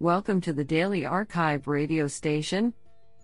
[0.00, 2.72] Welcome to the Daily Archive radio station,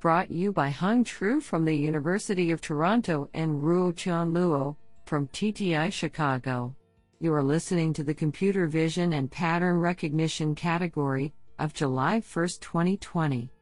[0.01, 4.75] brought you by Hung Tru from the University of Toronto and Ruotian Luo
[5.07, 6.75] from TTI Chicago.
[7.21, 13.53] You are listening to the Computer Vision and Pattern Recognition category of July 1, 2020.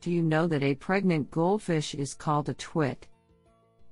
[0.00, 3.08] Do you know that a pregnant goldfish is called a twit?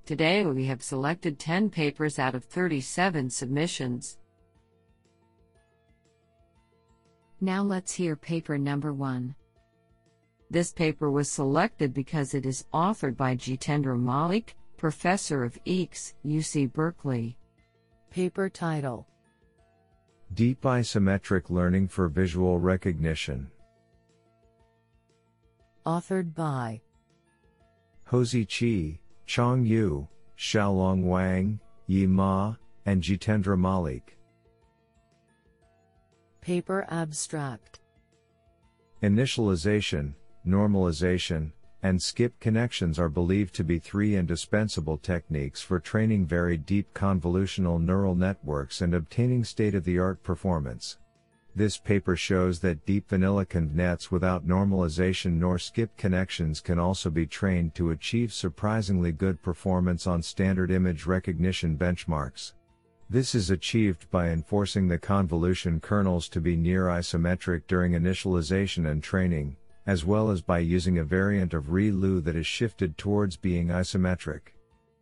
[0.07, 4.19] Today we have selected 10 papers out of 37 submissions.
[7.45, 9.35] Now let's hear paper number 1.
[10.49, 16.73] This paper was selected because it is authored by Jitendra Malik, professor of EECS, UC
[16.73, 17.37] Berkeley.
[18.13, 19.09] Paper title
[20.35, 23.51] Deep Isometric Learning for Visual Recognition.
[25.85, 26.81] Authored by
[28.09, 30.07] Haozhi Qi, Chong You,
[30.39, 32.55] Xiaolong Wang, Yi Ma,
[32.87, 34.17] and Jitendra Malik.
[36.43, 37.79] Paper Abstract
[39.01, 41.53] Initialization, normalization,
[41.85, 47.81] and skip connections are believed to be three indispensable techniques for training very deep convolutional
[47.81, 50.99] neural networks and obtaining state of the art performance.
[51.55, 57.25] This paper shows that deep vanilla convnets without normalization nor skip connections can also be
[57.25, 62.55] trained to achieve surprisingly good performance on standard image recognition benchmarks.
[63.13, 69.03] This is achieved by enforcing the convolution kernels to be near isometric during initialization and
[69.03, 73.69] training, as well as by using a variant of ReLU that is shifted towards being
[73.69, 74.55] isometric.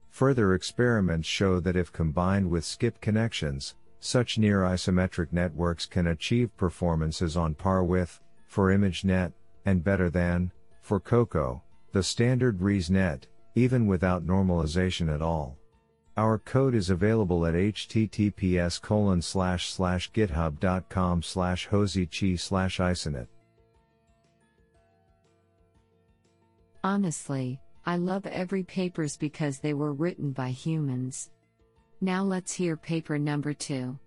[0.08, 6.56] Further experiments show that if combined with skip connections, such near isometric networks can achieve
[6.56, 9.32] performances on par with, for ImageNet,
[9.64, 10.50] and better than,
[10.82, 15.59] for COCO, the standard ResNet, even without normalization at all.
[16.16, 23.28] Our code is available at https colon slash slash github.com slash haozhiqi slash isonet.
[26.82, 31.30] Honestly, I love every papers because they were written by humans.
[32.00, 33.98] Now let's hear paper number 2.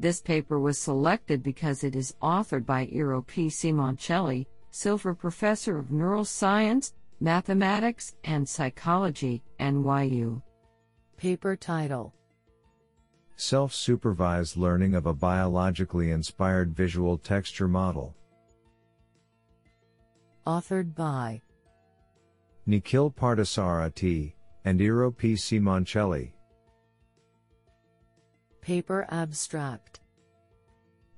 [0.00, 3.48] This paper was selected because it is authored by Eero P.
[3.48, 10.42] Simoncelli, Silver Professor of Neuroscience, Mathematics, and Psychology, NYU.
[11.24, 12.12] Paper title
[13.36, 18.14] Self supervised learning of a biologically inspired visual texture model.
[20.46, 21.40] Authored by
[22.66, 24.34] Nikhil Parthasarathy
[24.66, 25.32] and Eero P.
[25.32, 26.32] Simoncelli.
[28.60, 30.00] Paper Abstract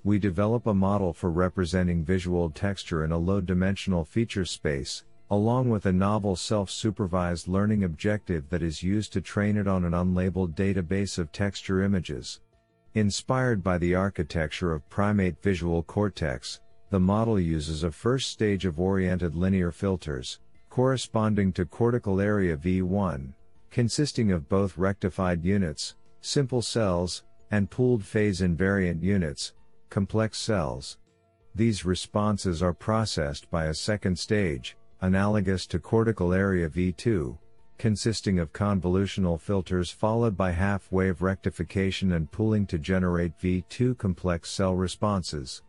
[0.05, 5.69] We develop a model for representing visual texture in a low dimensional feature space, along
[5.69, 10.55] with a novel self-supervised learning objective that is used to train it on an unlabeled
[10.55, 12.41] database of texture images.
[12.95, 16.61] Inspired by the architecture of primate visual cortex,
[16.91, 20.39] the model uses a first stage of oriented linear filters,
[20.71, 23.33] corresponding to cortical area V1,
[23.71, 29.55] consisting of both rectified units, simple cells, and pooled phase invariant units,
[29.91, 30.99] complex cells.
[31.55, 37.37] These responses are processed by a second stage, analogous to cortical area V2,
[37.79, 44.51] consisting of convolutional filters followed by half wave rectification and pooling to generate V2 complex
[44.51, 45.63] cell responses.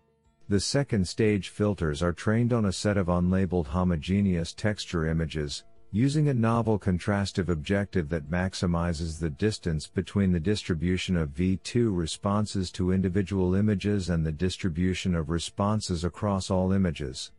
[0.50, 6.30] The second stage filters are trained on a set of unlabeled homogeneous texture images, using
[6.30, 12.92] a novel contrastive objective that maximizes the distance between the distribution of V2 responses to
[12.92, 17.32] individual images and the distribution of responses across all images.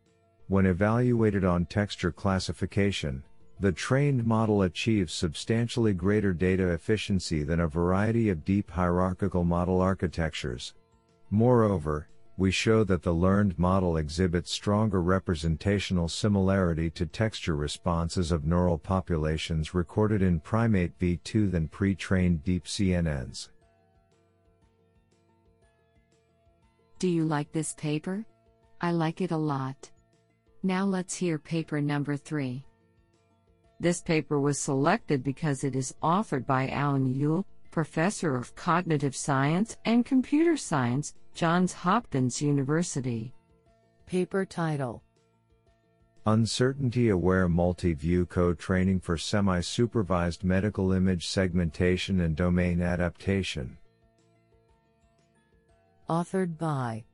[0.48, 3.22] When evaluated on texture classification,
[3.60, 9.82] the trained model achieves substantially greater data efficiency than a variety of deep hierarchical model
[9.82, 10.74] architectures.
[11.30, 18.46] Moreover, we show that the learned model exhibits stronger representational similarity to texture responses of
[18.46, 23.50] neural populations recorded in primate V2 than pre-trained deep CNNs.
[26.98, 28.24] Do you like this paper?
[28.80, 29.90] I like it a lot.
[30.62, 32.64] Now let's hear paper number 3.
[33.78, 39.76] This paper was selected because it is authored by Alan Yuille, Professor of Cognitive Science
[39.84, 43.32] and Computer Science, Johns Hopkins University.
[44.06, 45.04] Paper title
[46.26, 53.78] Uncertainty Aware Multi View Co-Training for Semi Supervised Medical Image Segmentation and Domain Adaptation.
[56.10, 57.04] Authored by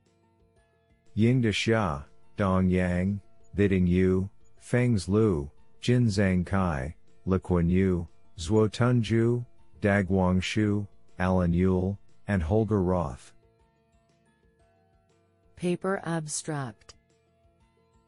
[1.15, 2.05] Yingda Xia,
[2.37, 3.21] Dong Yang,
[3.55, 4.29] Zhiding Yu,
[4.61, 5.49] Fengze Liu,
[5.81, 8.07] Jinzheng Cai, Lequan Yu,
[8.37, 9.45] Zhuotun Zhu,
[9.81, 10.87] Daguang Xu,
[11.19, 11.97] Alan Yuille,
[12.27, 13.33] and Holger Roth.
[15.55, 16.95] Paper Abstract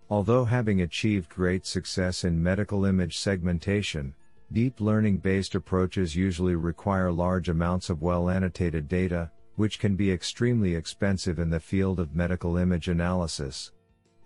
[0.09, 4.13] Although having achieved great success in medical image segmentation,
[4.51, 10.11] deep learning based approaches usually require large amounts of well annotated data, which can be
[10.11, 13.71] extremely expensive in the field of medical image analysis.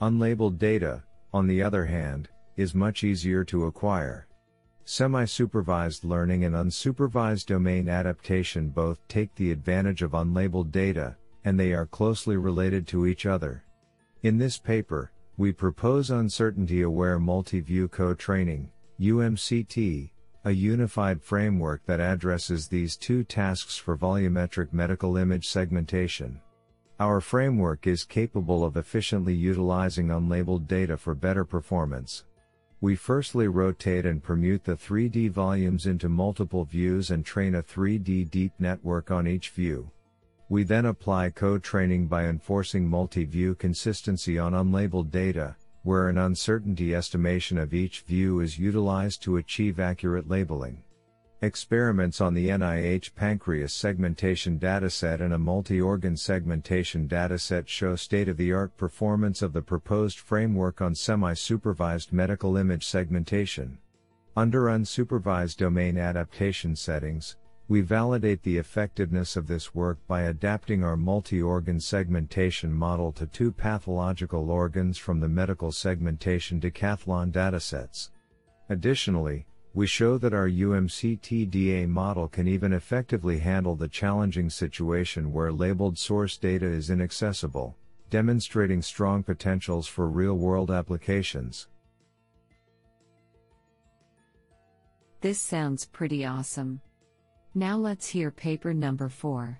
[0.01, 1.03] Unlabeled data,
[1.33, 4.28] on the other hand, is much easier to acquire.
[4.86, 11.74] Semi-supervised learning and unsupervised domain adaptation both take the advantage of unlabeled data, and they
[11.74, 13.63] are closely related to each other.
[14.24, 18.69] In this paper, we propose uncertainty-aware multi-view co-training,
[19.00, 20.12] UMCT,
[20.44, 26.42] a unified framework that addresses these two tasks for volumetric medical image segmentation.
[27.01, 32.25] Our framework is capable of efficiently utilizing unlabeled data for better performance.
[32.80, 38.30] We firstly rotate and permute the 3D volumes into multiple views and train a 3D
[38.30, 39.89] deep network on each view.
[40.50, 47.57] We then apply co-training by enforcing multi-view consistency on unlabeled data, where an uncertainty estimation
[47.57, 50.83] of each view is utilized to achieve accurate labeling.
[51.43, 59.41] Experiments on the NIH pancreas segmentation dataset and a multi-organ segmentation dataset show state-of-the-art performance
[59.41, 63.79] of the proposed framework on semi-supervised medical image segmentation.
[64.38, 70.95] Under unsupervised domain adaptation settings, we validate the effectiveness of this work by adapting our
[70.95, 78.11] multi-organ segmentation model to two pathological organs from the medical segmentation decathlon datasets.
[78.69, 85.51] Additionally, we show that our UMCTDA model can even effectively handle the challenging situation where
[85.51, 87.77] labeled source data is inaccessible,
[88.09, 91.68] demonstrating strong potentials for real world applications.
[95.21, 96.81] This sounds pretty awesome.
[97.56, 99.57] Now let's hear paper number 4.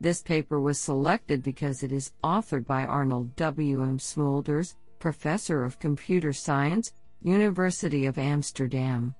[0.00, 3.82] This paper was selected because it is authored by Arnold W.
[3.82, 3.98] M.
[3.98, 6.92] Smeulders, Professor of Computer Science
[7.22, 9.12] University of Amsterdam.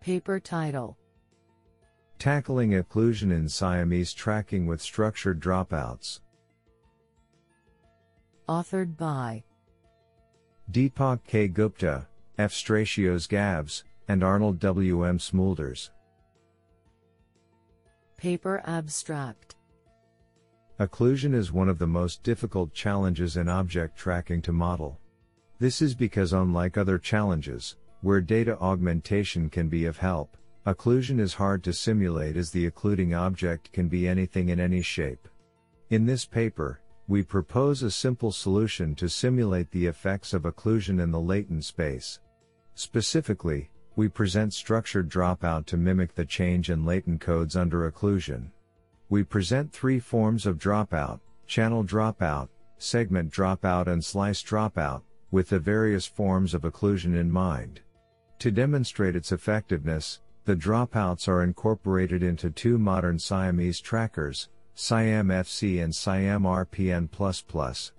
[0.00, 0.96] Paper title
[2.18, 6.20] Tackling Occlusion in Siamese Tracking with Structured Dropouts.
[8.48, 9.44] Authored by
[10.72, 11.48] Deepak K.
[11.48, 12.06] Gupta,
[12.38, 15.04] Efstratios Gavves, and Arnold W.
[15.04, 15.18] M.
[15.18, 15.90] Smeulders.
[18.16, 19.54] Paper abstract
[20.80, 24.98] Occlusion is one of the most difficult challenges in object tracking to model.
[25.60, 31.34] This is because unlike other challenges, where data augmentation can be of help, occlusion is
[31.34, 35.26] hard to simulate as the occluding object can be anything in any shape.
[35.90, 41.10] In this paper, we propose a simple solution to simulate the effects of occlusion in
[41.10, 42.20] the latent space.
[42.74, 48.50] Specifically, we present structured dropout to mimic the change in latent codes under occlusion.
[49.08, 51.18] We present three forms of dropout,
[51.48, 57.80] channel dropout, segment dropout and slice dropout, with the various forms of occlusion in mind.
[58.40, 65.92] To demonstrate its effectiveness, the dropouts are incorporated into two modern Siamese trackers, SiamFC and
[65.92, 67.90] SiamRPN++.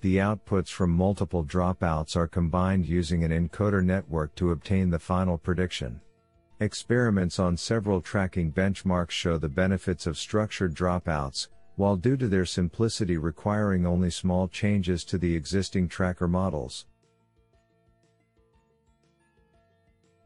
[0.00, 5.36] The outputs from multiple dropouts are combined using an encoder network to obtain the final
[5.36, 6.00] prediction.
[6.60, 11.48] Experiments on several tracking benchmarks show the benefits of structured dropouts,
[11.80, 16.84] while due to their simplicity requiring only small changes to the existing tracker models.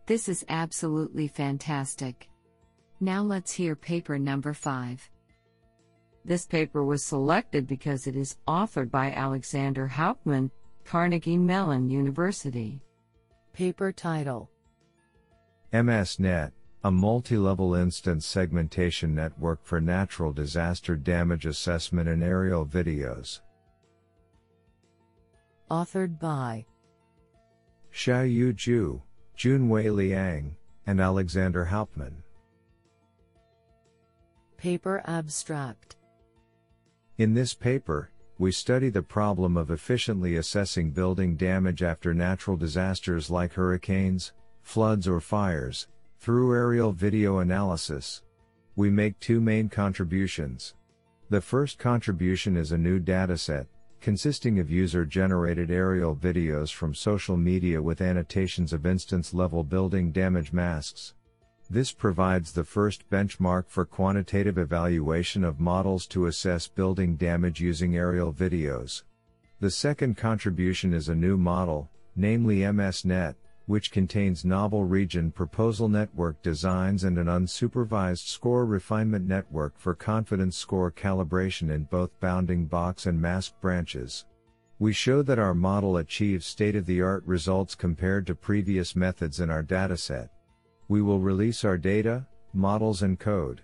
[0.06, 2.28] This is absolutely fantastic.
[2.98, 5.08] Now let's hear paper number 5.
[6.24, 10.50] This paper was selected because it is authored by Alexander Hauptmann,
[10.84, 12.82] Carnegie Mellon University.
[13.52, 14.50] Paper title
[15.72, 16.50] MSNet
[16.84, 23.40] a multi-level instance segmentation network for natural disaster damage assessment and aerial videos.
[25.70, 26.66] Authored by
[27.90, 29.00] Xiaoyu Zhu,
[29.34, 30.54] Junwei Liang,
[30.86, 32.22] and Alexander Hauptmann.
[34.58, 35.96] Paper abstract
[37.16, 43.30] In this paper, we study the problem of efficiently assessing building damage after natural disasters
[43.30, 45.86] like hurricanes, floods or fires,
[46.24, 48.22] through aerial video analysis,
[48.76, 50.72] we make two main contributions.
[51.28, 53.66] The first contribution is a new dataset,
[54.00, 60.12] consisting of user generated aerial videos from social media with annotations of instance level building
[60.12, 61.12] damage masks.
[61.68, 67.98] This provides the first benchmark for quantitative evaluation of models to assess building damage using
[67.98, 69.02] aerial videos.
[69.60, 73.34] The second contribution is a new model, namely MSNet,
[73.66, 80.56] which contains novel region proposal network designs and an unsupervised score refinement network for confidence
[80.56, 84.26] score calibration in both bounding box and mask branches.
[84.78, 89.40] We show that our model achieves state of the art results compared to previous methods
[89.40, 90.28] in our dataset.
[90.88, 93.62] We will release our data, models, and code.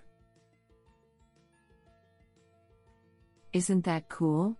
[3.53, 4.57] Isn't that cool?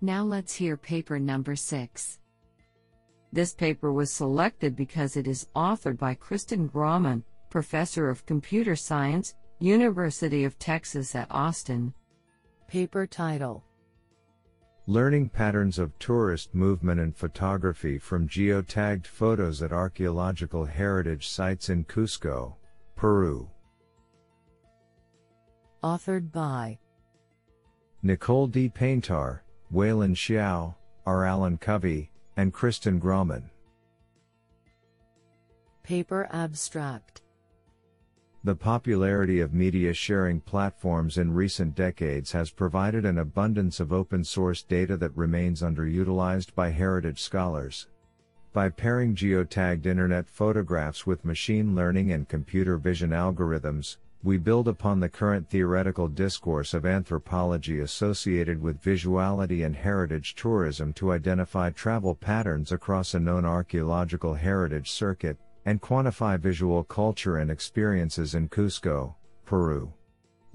[0.00, 2.18] Now let's hear paper number 6.
[3.32, 9.34] This paper was selected because it is authored by Kristen Grauman, Professor of Computer Science,
[9.58, 11.94] University of Texas at Austin.
[12.68, 13.64] Paper title
[14.86, 21.84] Learning patterns of tourist movement and photography from geotagged photos at archaeological heritage sites in
[21.84, 22.56] Cusco,
[22.96, 23.48] Peru.
[25.82, 26.78] Authored by
[28.02, 28.68] Nicole D.
[28.68, 30.74] Payntar, Wei-Lin Hsiao,
[31.06, 31.24] R.
[31.24, 33.50] Alan Covey, and Kristen Grauman.
[35.82, 37.22] Paper abstract
[38.44, 44.24] The popularity of media sharing platforms in recent decades has provided an abundance of open
[44.24, 47.88] source data that remains underutilized by heritage scholars.
[48.52, 55.00] By pairing geotagged internet photographs with machine learning and computer vision algorithms, we build upon
[55.00, 62.14] the current theoretical discourse of anthropology associated with visuality and heritage tourism to identify travel
[62.14, 69.14] patterns across a known archaeological heritage circuit, and quantify visual culture and experiences in Cusco,
[69.44, 69.92] Peru.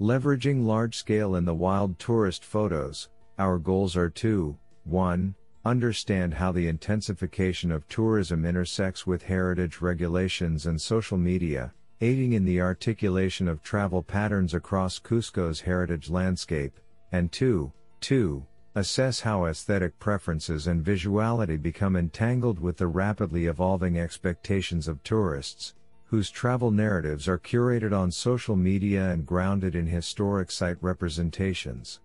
[0.00, 3.08] Leveraging large scale in the wild tourist photos,
[3.38, 5.34] our goals are to 1.
[5.64, 12.44] Understand how the intensification of tourism intersects with heritage regulations and social media, aiding in
[12.44, 16.78] the articulation of travel patterns across Cusco's heritage landscape,
[17.10, 17.72] and 2.
[18.00, 18.46] 2.
[18.74, 25.74] Assess how aesthetic preferences and visuality become entangled with the rapidly evolving expectations of tourists,
[26.04, 32.00] whose travel narratives are curated on social media and grounded in historic site representations.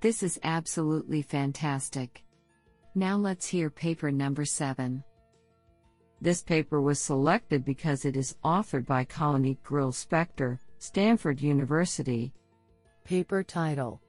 [0.00, 2.24] This is absolutely fantastic.
[2.94, 5.02] Now let's hear paper number 7.
[6.22, 12.32] This paper was selected because it is authored by Kalanit Grill-Spector, Stanford University.
[13.02, 14.00] Paper title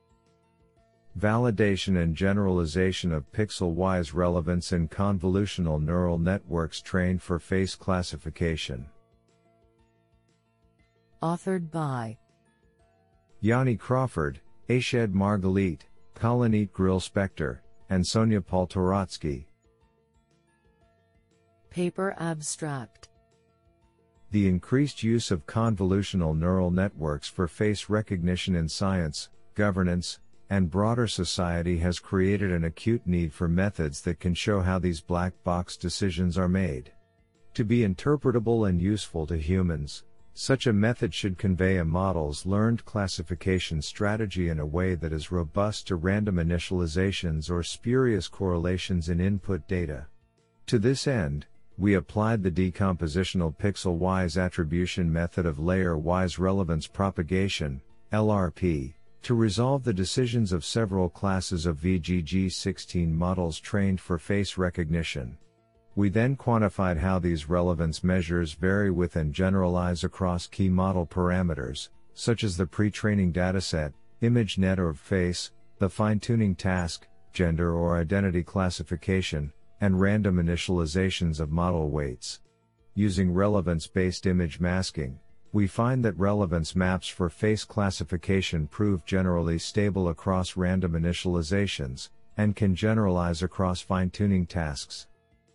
[1.19, 8.85] Validation and generalization of pixel wise relevance in convolutional neural networks trained for face classification.
[11.23, 12.15] Authored by
[13.39, 14.39] Yanni Crawford,
[14.69, 15.79] Eshed Margalit,
[16.15, 17.57] Kalanit Grill-Spector,
[17.89, 19.45] and Sonia Poltoratski.
[21.73, 23.09] Paper abstract
[24.29, 30.19] The increased use of convolutional neural networks for face recognition in science, governance,
[30.51, 35.01] and broader society has created an acute need for methods that can show how these
[35.01, 36.91] black box decisions are made.
[37.55, 40.03] To be interpretable and useful to humans,
[40.35, 45.31] such a method should convey a model's learned classification strategy in a way that is
[45.31, 50.05] robust to random initializations or spurious correlations in input data.
[50.67, 58.93] To this end, we applied the decompositional pixel-wise attribution method of layer-wise relevance propagation, LRP,
[59.23, 65.37] to resolve the decisions of several classes of VGG16 models trained for face recognition.
[65.95, 71.89] We then quantified how these relevance measures vary with and generalize across key model parameters,
[72.13, 79.51] such as the pre-training dataset, ImageNet or face, the fine-tuning task, gender or identity classification,
[79.83, 82.39] and random initializations of model weights.
[82.95, 85.19] Using relevance based image masking,
[85.51, 92.55] we find that relevance maps for face classification prove generally stable across random initializations, and
[92.55, 95.07] can generalize across fine tuning tasks.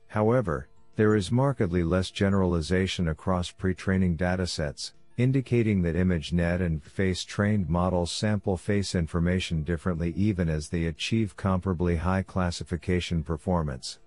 [0.08, 7.24] However, there is markedly less generalization across pre training datasets, indicating that ImageNet and face
[7.24, 14.00] trained models sample face information differently even as they achieve comparably high classification performance.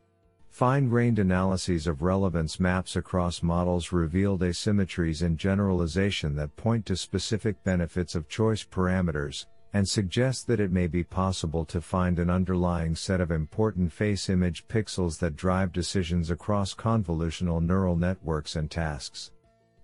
[0.51, 7.63] Fine-grained analyses of relevance maps across models revealed asymmetries in generalization that point to specific
[7.63, 12.95] benefits of choice parameters, and suggest that it may be possible to find an underlying
[12.95, 19.31] set of important face image pixels that drive decisions across convolutional neural networks and tasks.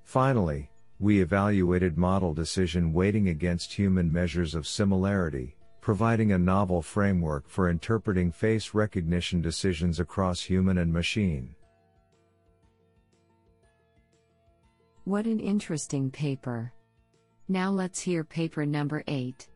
[0.03, 0.69] Finally,
[0.99, 5.55] we evaluated model decision weighting against human measures of similarity,
[5.87, 11.55] providing a novel framework for interpreting face recognition decisions across human and machine.
[15.05, 16.73] What an interesting paper.
[17.47, 19.47] Now let's hear paper number 8.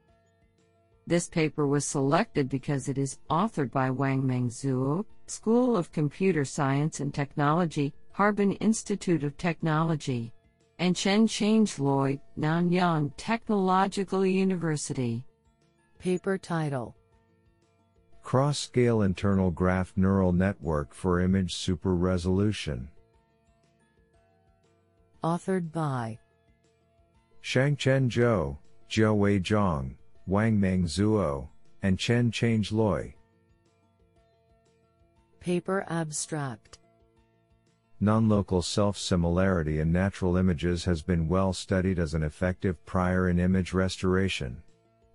[1.05, 7.01] This paper was selected because it is authored by Wangmeng Zuo, School of Computer Science
[7.01, 10.31] and Technology, Harbin Institute of Technology,
[10.79, 15.25] and Chen Change Loy, Nanyang Technological University.
[16.01, 16.95] Paper title
[18.23, 22.89] Cross Scale Internal Graph Neural Network for Image Super Resolution.
[25.23, 26.17] Authored by
[27.43, 28.57] Shangchen Zhou,
[28.89, 29.93] Jiawei Zhang,
[30.27, 31.49] Wangmeng Zuo,
[31.83, 33.13] and Chen Change Loy.
[35.39, 36.79] Paper abstract
[37.99, 43.71] Non-local self-similarity in natural images has been well studied as an effective prior in image
[43.71, 44.63] restoration.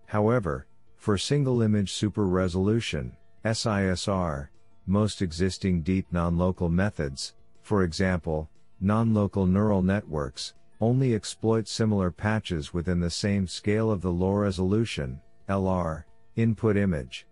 [0.07, 4.49] However, for single image super resolution, SISR,
[4.87, 8.49] most existing deep non-local methods, for example,
[8.81, 15.21] non-local neural networks, only exploit similar patches within the same scale of the low resolution,
[15.49, 16.05] LR,
[16.37, 17.27] input image.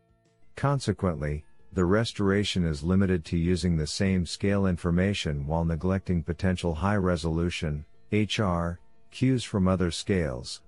[0.56, 6.97] Consequently, the restoration is limited to using the same scale information while neglecting potential high
[6.97, 8.78] resolution, HR,
[9.11, 10.62] cues from other scales.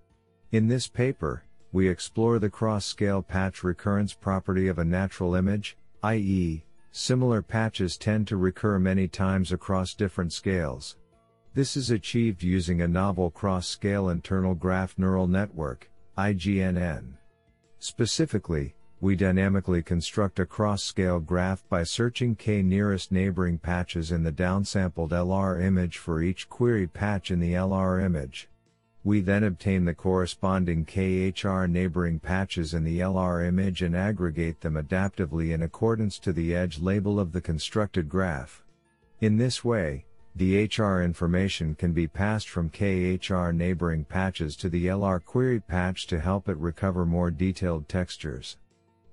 [0.53, 1.45] In this paper,
[1.76, 8.26] we explore the cross-scale patch recurrence property of a natural image, i.e., similar patches tend
[8.26, 10.97] to recur many times across different scales.
[11.52, 17.18] This is achieved using a novel cross-scale internal graph neural network, IGNN.
[17.78, 24.33] Specifically, we dynamically construct a cross-scale graph by searching k nearest neighboring patches in the
[24.33, 28.49] downsampled LR image for each queried patch in the LR image.
[29.07, 34.75] We then obtain the corresponding KHR neighboring patches in the LR image and aggregate them
[34.75, 38.65] adaptively in accordance to the edge label of the constructed graph.
[39.21, 44.87] In this way, the HR information can be passed from KHR neighboring patches to the
[44.87, 48.57] LR query patch to help it recover more detailed textures.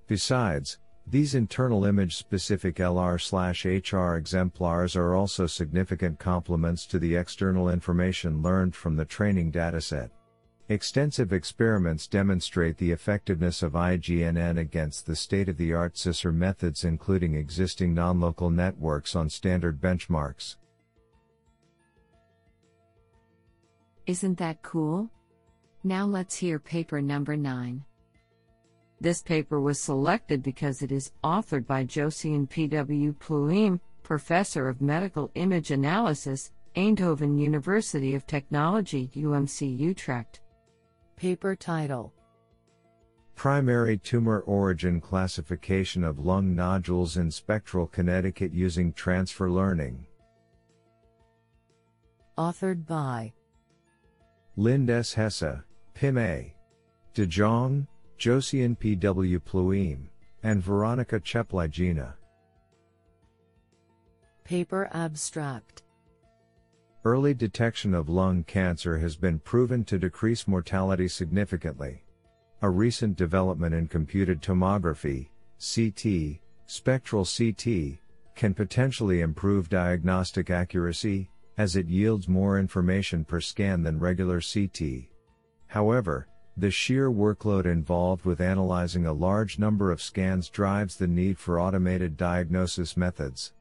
[0.07, 8.41] Besides, these internal image specific LR/HR exemplars are also significant complements to the external information
[8.41, 10.09] learned from the training dataset.
[10.69, 16.85] Extensive experiments demonstrate the effectiveness of IGNN against the state of the art SISR methods,
[16.85, 20.55] including existing non local networks on standard benchmarks.
[24.07, 25.09] Isn't that cool?
[25.83, 27.83] Now let's hear paper number 9.
[29.01, 33.13] This paper was selected because it is authored by Josiane P.W.
[33.19, 40.41] Pluim, Professor of Medical Image Analysis, Eindhoven University of Technology, UMC Utrecht.
[41.15, 42.13] Paper title
[43.35, 50.05] Primary tumor origin classification of lung nodules in spectral Connecticut using transfer learning.
[52.37, 53.33] Authored by
[54.57, 55.13] Linde S.
[55.13, 56.55] Hesse, Pim A.
[57.13, 57.87] De Jong,
[58.23, 58.95] Josiane P.
[58.95, 59.37] W.
[59.37, 60.07] Pluim,
[60.43, 62.13] and Veronika Cheplygina.
[64.45, 65.83] Paper abstract
[67.03, 72.05] Early detection of lung cancer has been proven to decrease mortality significantly.
[72.61, 75.27] A recent development in computed tomography,
[75.59, 77.99] CT, spectral CT,
[78.35, 85.09] can potentially improve diagnostic accuracy, as it yields more information per scan than regular CT.
[85.67, 91.37] However, the sheer workload involved with analyzing a large number of scans drives the need
[91.37, 93.53] for automated diagnosis methods.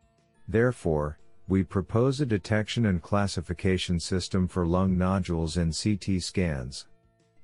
[0.47, 6.87] Therefore, we propose a detection and classification system for lung nodules in CT scans.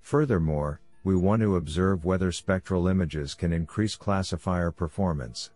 [0.03, 5.51] Furthermore, we want to observe whether spectral images can increase classifier performance.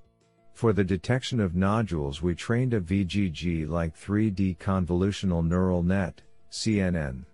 [0.54, 7.24] For the detection of nodules, we trained a VGG like 3D convolutional neural net, CNN.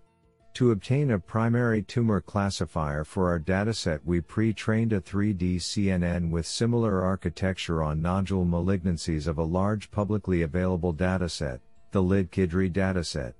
[0.59, 6.31] To obtain a primary tumor classifier for our dataset, we pre trained a 3D CNN
[6.31, 13.35] with similar architecture on nodule malignancies of a large publicly available dataset, the LIDC-IDRI dataset.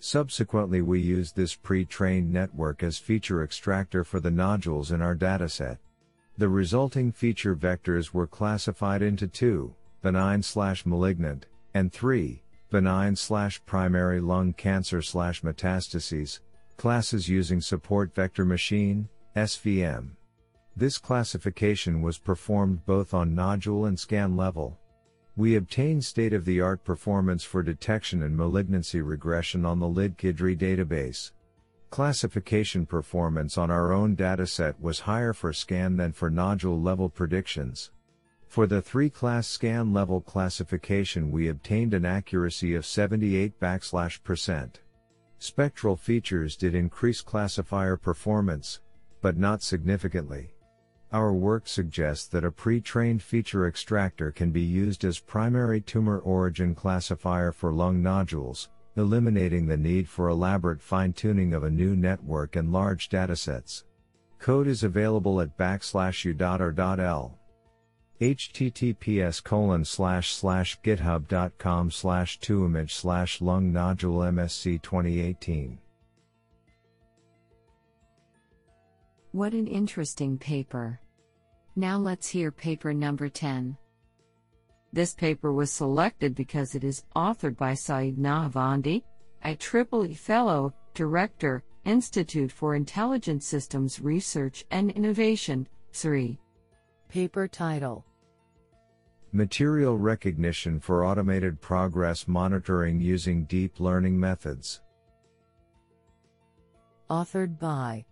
[0.00, 5.14] Subsequently, we used this pre trained network as feature extractor for the nodules in our
[5.14, 5.78] dataset.
[6.36, 13.64] The resulting feature vectors were classified into two benign slash malignant, and three benign slash
[13.66, 16.40] primary lung cancer slash metastases,
[16.76, 20.10] classes using support vector machine, SVM.
[20.76, 24.78] This classification was performed both on nodule and scan level.
[25.36, 30.58] We obtained state of the art performance for detection and malignancy regression on the LIDC-IDRI
[30.58, 31.32] database.
[31.90, 37.90] Classification performance on our own dataset was higher for scan than for nodule level predictions.
[38.48, 44.80] For the three class scan level classification, we obtained an accuracy of 78 backslash percent.
[45.38, 48.80] Spectral features did increase classifier performance,
[49.20, 50.50] but not significantly.
[51.12, 56.74] Our work suggests that a pre-trained feature extractor can be used as primary tumor origin
[56.74, 62.72] classifier for lung nodules, eliminating the need for elaborate fine-tuning of a new network and
[62.72, 63.84] large datasets.
[64.38, 67.35] Code is available at backslash u.or.l.
[68.20, 75.78] https colon slash slash github.com slash tueimage slash lung nodule msc 2018
[79.36, 80.98] What an interesting paper.
[81.76, 83.76] Now let's hear paper number 10.
[84.94, 89.02] This paper was selected because it is authored by Saeed Nahavandi,
[89.44, 96.38] a Triple E Fellow, Director, Institute for Intelligent Systems Research and Innovation, 3.
[97.08, 98.04] Paper title
[99.32, 104.82] Material Recognition for Automated Progress Monitoring Using Deep Learning Methods.
[107.08, 108.04] Authored by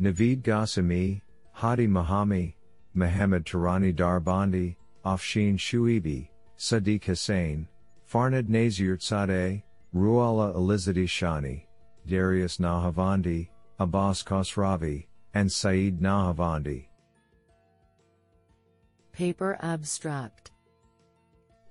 [0.00, 1.20] Naveed Ghassemi,
[1.52, 2.54] Hadi Mahami,
[2.94, 7.68] Mohammed Tarani Darbandi, Afshin Shoeibi, Sadiq Hussain,
[8.10, 9.62] Farnad Nasirzadeh,
[9.94, 11.64] Ruhollah Elizadi Shani,
[12.06, 16.86] Darius Nahavandi, Abbas Khosravi, and Saeed Nahavandi.
[19.16, 20.50] Paper abstract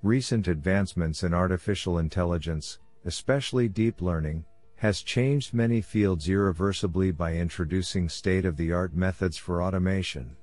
[0.01, 4.43] Recent advancements in artificial intelligence, especially deep learning,
[4.77, 10.35] has changed many fields irreversibly by introducing state of the art methods for automation.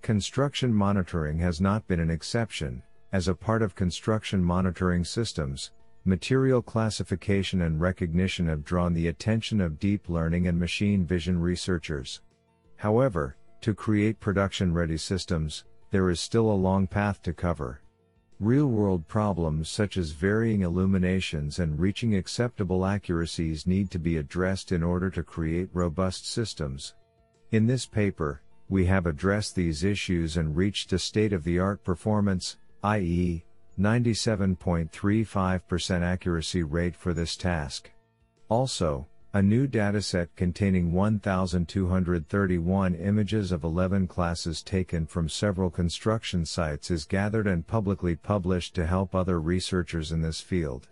[0.00, 5.70] Construction monitoring has not been an exception, as a part of construction monitoring systems,
[6.04, 12.20] material classification and recognition have drawn the attention of deep learning and machine vision researchers.
[12.74, 17.80] However, to create production ready systems, there is still a long path to cover.
[18.40, 24.72] Real world problems such as varying illuminations and reaching acceptable accuracies need to be addressed
[24.72, 26.94] in order to create robust systems.
[27.52, 31.84] In this paper, we have addressed these issues and reached a state of the art
[31.84, 33.44] performance, i.e.,
[33.78, 37.90] 97.35% accuracy rate for this task.
[38.48, 46.90] Also, a new dataset containing 1,231 images of 11 classes taken from several construction sites
[46.90, 50.88] is gathered and publicly published to help other researchers in this field.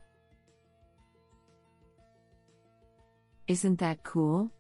[3.47, 4.51] Isn't that cool?